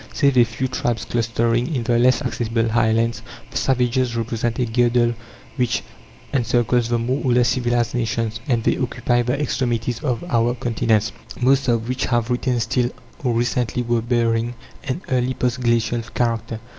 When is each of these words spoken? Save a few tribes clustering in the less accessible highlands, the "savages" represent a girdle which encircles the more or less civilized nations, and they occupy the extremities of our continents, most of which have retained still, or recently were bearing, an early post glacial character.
Save 0.15 0.35
a 0.39 0.43
few 0.43 0.67
tribes 0.67 1.05
clustering 1.05 1.75
in 1.75 1.83
the 1.83 1.99
less 1.99 2.23
accessible 2.23 2.69
highlands, 2.69 3.21
the 3.51 3.57
"savages" 3.57 4.15
represent 4.15 4.57
a 4.57 4.65
girdle 4.65 5.13
which 5.57 5.83
encircles 6.33 6.89
the 6.89 6.97
more 6.97 7.21
or 7.23 7.33
less 7.33 7.49
civilized 7.49 7.93
nations, 7.93 8.39
and 8.47 8.63
they 8.63 8.77
occupy 8.79 9.21
the 9.21 9.39
extremities 9.39 9.99
of 10.03 10.23
our 10.27 10.55
continents, 10.55 11.11
most 11.39 11.67
of 11.67 11.87
which 11.87 12.05
have 12.05 12.31
retained 12.31 12.63
still, 12.63 12.89
or 13.23 13.33
recently 13.35 13.83
were 13.83 14.01
bearing, 14.01 14.55
an 14.85 15.03
early 15.09 15.35
post 15.35 15.61
glacial 15.61 16.01
character. 16.15 16.59